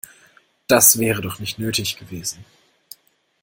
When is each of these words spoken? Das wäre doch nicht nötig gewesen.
Das 0.65 0.97
wäre 0.97 1.21
doch 1.21 1.37
nicht 1.37 1.59
nötig 1.59 1.95
gewesen. 1.95 2.43